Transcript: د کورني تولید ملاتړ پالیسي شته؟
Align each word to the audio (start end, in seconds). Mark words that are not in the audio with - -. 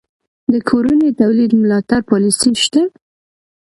د 0.51 0.53
کورني 0.69 1.09
تولید 1.19 1.51
ملاتړ 1.61 1.99
پالیسي 2.09 2.51
شته؟ 2.63 2.81